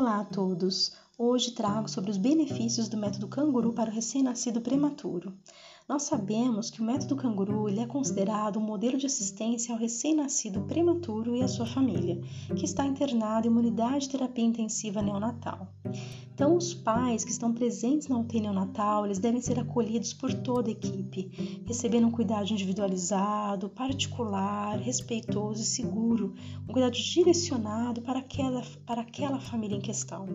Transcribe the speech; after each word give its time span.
Olá 0.00 0.20
a 0.20 0.24
todos! 0.24 0.90
Hoje 1.22 1.50
trago 1.50 1.86
sobre 1.86 2.10
os 2.10 2.16
benefícios 2.16 2.88
do 2.88 2.96
método 2.96 3.28
canguru 3.28 3.74
para 3.74 3.90
o 3.90 3.92
recém-nascido 3.92 4.62
prematuro. 4.62 5.34
Nós 5.86 6.04
sabemos 6.04 6.70
que 6.70 6.80
o 6.80 6.84
método 6.84 7.14
canguru 7.14 7.68
ele 7.68 7.80
é 7.80 7.86
considerado 7.86 8.58
um 8.58 8.62
modelo 8.62 8.96
de 8.96 9.04
assistência 9.04 9.74
ao 9.74 9.78
recém-nascido 9.78 10.62
prematuro 10.62 11.36
e 11.36 11.42
à 11.42 11.48
sua 11.48 11.66
família, 11.66 12.18
que 12.56 12.64
está 12.64 12.86
internado 12.86 13.46
em 13.46 13.50
uma 13.50 13.60
unidade 13.60 14.06
de 14.06 14.12
terapia 14.12 14.46
intensiva 14.46 15.02
neonatal. 15.02 15.68
Então, 16.32 16.56
os 16.56 16.72
pais 16.72 17.22
que 17.22 17.30
estão 17.30 17.52
presentes 17.52 18.08
na 18.08 18.18
UTI 18.18 18.40
neonatal, 18.40 19.04
eles 19.04 19.18
devem 19.18 19.42
ser 19.42 19.58
acolhidos 19.58 20.14
por 20.14 20.32
toda 20.32 20.70
a 20.70 20.72
equipe, 20.72 21.62
recebendo 21.66 22.06
um 22.06 22.10
cuidado 22.10 22.50
individualizado, 22.50 23.68
particular, 23.68 24.78
respeitoso 24.78 25.60
e 25.60 25.66
seguro, 25.66 26.32
um 26.66 26.72
cuidado 26.72 26.94
direcionado 26.94 28.00
para 28.00 28.20
aquela, 28.20 28.62
para 28.86 29.02
aquela 29.02 29.38
família 29.38 29.76
em 29.76 29.82
questão. 29.82 30.26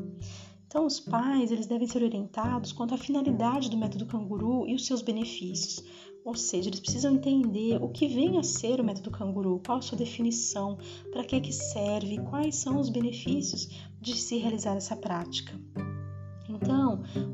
Então, 0.75 0.87
os 0.87 0.99
pais 0.99 1.53
eles 1.53 1.67
devem 1.67 1.87
ser 1.87 2.03
orientados 2.03 2.73
quanto 2.73 2.93
à 2.93 2.97
finalidade 2.97 3.69
do 3.69 3.77
método 3.77 4.05
canguru 4.05 4.67
e 4.67 4.75
os 4.75 4.85
seus 4.85 5.01
benefícios. 5.01 5.81
Ou 6.25 6.35
seja, 6.35 6.67
eles 6.67 6.81
precisam 6.81 7.13
entender 7.13 7.81
o 7.81 7.87
que 7.87 8.09
vem 8.09 8.37
a 8.37 8.43
ser 8.43 8.81
o 8.81 8.83
método 8.83 9.09
canguru, 9.09 9.61
qual 9.65 9.77
a 9.77 9.81
sua 9.81 9.97
definição, 9.97 10.77
para 11.13 11.23
que, 11.23 11.39
que 11.39 11.53
serve, 11.53 12.19
quais 12.29 12.55
são 12.55 12.77
os 12.77 12.89
benefícios 12.89 13.69
de 14.01 14.17
se 14.17 14.35
realizar 14.35 14.75
essa 14.75 14.97
prática. 14.97 15.57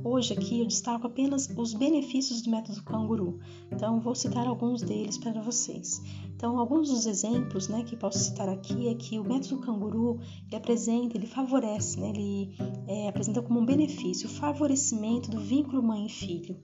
Hoje 0.03 0.33
aqui 0.33 0.59
eu 0.59 0.65
destaco 0.65 1.07
apenas 1.07 1.49
os 1.55 1.73
benefícios 1.73 2.41
do 2.41 2.51
método 2.51 2.83
canguru. 2.83 3.39
Então, 3.71 3.99
vou 3.99 4.15
citar 4.15 4.47
alguns 4.47 4.81
deles 4.81 5.17
para 5.17 5.41
vocês. 5.41 6.01
Então, 6.35 6.57
alguns 6.57 6.89
dos 6.89 7.05
exemplos 7.05 7.67
né, 7.67 7.83
que 7.83 7.95
posso 7.95 8.17
citar 8.17 8.49
aqui 8.49 8.87
é 8.87 8.95
que 8.95 9.19
o 9.19 9.23
método 9.23 9.59
canguru 9.59 10.19
ele 10.47 10.55
apresenta, 10.55 11.15
ele 11.15 11.27
favorece, 11.27 11.99
né, 11.99 12.09
ele 12.09 12.55
é, 12.87 13.07
apresenta 13.07 13.41
como 13.41 13.59
um 13.59 13.65
benefício 13.65 14.27
o 14.27 14.31
favorecimento 14.31 15.29
do 15.29 15.39
vínculo 15.39 15.83
mãe 15.83 16.07
e 16.07 16.09
filho. 16.09 16.57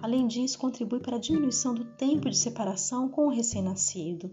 Além 0.00 0.26
disso, 0.26 0.58
contribui 0.58 1.00
para 1.00 1.16
a 1.16 1.20
diminuição 1.20 1.74
do 1.74 1.84
tempo 1.84 2.30
de 2.30 2.36
separação 2.36 3.08
com 3.08 3.26
o 3.26 3.30
recém-nascido. 3.30 4.30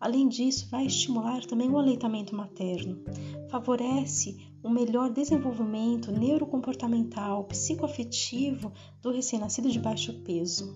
Além 0.00 0.28
disso, 0.28 0.68
vai 0.70 0.86
estimular 0.86 1.44
também 1.44 1.70
o 1.70 1.78
aleitamento 1.78 2.34
materno. 2.34 3.02
Favorece 3.48 4.36
um 4.62 4.70
melhor 4.70 5.10
desenvolvimento 5.10 6.10
neurocomportamental, 6.10 7.44
psicoafetivo 7.44 8.72
do 9.00 9.10
recém-nascido 9.10 9.70
de 9.70 9.78
baixo 9.78 10.12
peso. 10.22 10.74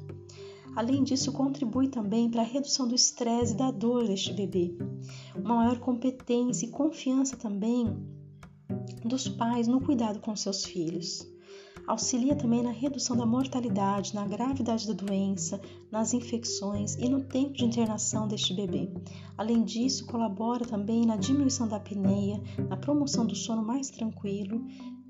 Além 0.75 1.05
disso, 1.05 1.33
contribui 1.33 1.89
também 1.89 2.31
para 2.31 2.43
a 2.43 2.47
redução 2.47 2.89
do 2.89 2.95
estresse 2.95 3.53
e 3.53 3.57
da 3.57 3.71
dor 3.71 4.07
deste 4.07 4.33
bebê. 4.33 4.75
Uma 5.37 5.57
maior 5.57 5.79
competência 5.79 6.67
e 6.67 6.71
confiança 6.71 7.37
também 7.37 7.95
dos 9.05 9.29
pais 9.29 9.69
no 9.69 9.81
cuidado 9.81 10.21
com 10.21 10.35
seus 10.35 10.65
filhos. 10.65 11.32
Auxilia 11.87 12.37
também 12.37 12.63
na 12.63 12.71
redução 12.71 13.17
da 13.17 13.27
mortalidade, 13.27 14.15
na 14.15 14.27
gravidade 14.27 14.87
da 14.87 14.93
doença, 14.93 15.61
nas 15.91 16.15
infecções 16.15 16.95
e 16.95 17.09
no 17.09 17.23
tempo 17.23 17.55
de 17.55 17.65
internação 17.65 18.29
deste 18.29 18.55
bebê. 18.55 18.89
Além 19.37 19.65
disso, 19.65 20.07
colabora 20.07 20.65
também 20.65 21.05
na 21.05 21.17
diminuição 21.17 21.67
da 21.67 21.77
apneia, 21.77 22.41
na 22.69 22.77
promoção 22.77 23.27
do 23.27 23.35
sono 23.35 23.63
mais 23.63 23.91
tranquilo, 23.91 24.65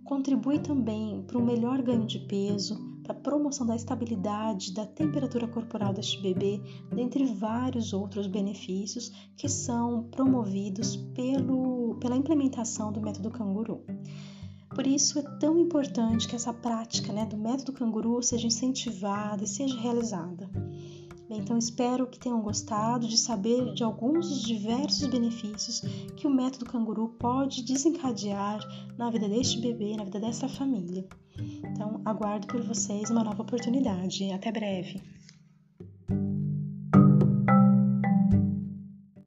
contribui 0.05 0.59
também 0.59 1.23
para 1.23 1.39
um 1.39 1.45
melhor 1.45 1.81
ganho 1.83 2.07
de 2.07 2.19
peso, 2.21 2.93
para 3.03 3.13
a 3.13 3.21
promoção 3.21 3.67
da 3.67 3.77
estabilidade 3.77 4.73
da 4.73 4.87
temperatura 4.87 5.47
corporal 5.49 5.93
deste 5.93 6.21
bebê, 6.23 6.61
dentre 6.95 7.25
vários 7.25 7.93
outros 7.93 8.27
benefícios 8.27 9.11
que 9.37 9.49
são 9.49 10.05
promovidos 10.05 10.97
pelo, 11.15 11.97
pela 11.97 12.17
implementação 12.17 12.93
do 12.93 13.01
método 13.01 13.31
canguru. 13.31 13.85
Por 14.75 14.87
isso 14.87 15.19
é 15.19 15.23
tão 15.39 15.59
importante 15.59 16.27
que 16.27 16.37
essa 16.37 16.53
prática 16.53 17.13
né, 17.13 17.27
do 17.27 17.37
método 17.37 17.73
canguru 17.73 18.23
seja 18.23 18.47
incentivada 18.47 19.45
e 19.45 19.47
seja 19.47 19.79
realizada. 19.79 20.49
Bem, 21.29 21.41
então 21.41 21.57
espero 21.57 22.07
que 22.07 22.19
tenham 22.19 22.41
gostado 22.43 23.07
de 23.07 23.17
saber 23.17 23.73
de 23.75 23.83
alguns 23.83 24.29
dos 24.29 24.43
diversos 24.43 25.07
benefícios 25.07 25.81
que 26.17 26.27
o 26.27 26.31
método 26.31 26.67
canguru 26.67 27.09
pode 27.19 27.63
desencadear 27.63 28.61
na 28.99 29.11
vida 29.11 29.29
deste 29.29 29.59
bebê, 29.61 29.97
na 29.97 30.05
vida 30.05 30.21
dessa 30.21 30.49
família. 30.49 31.07
Então, 31.65 32.01
aguardo 32.05 32.47
por 32.47 32.63
vocês 32.63 33.09
uma 33.11 33.25
nova 33.25 33.43
oportunidade. 33.43 34.31
Até 34.33 34.53
breve! 34.53 35.01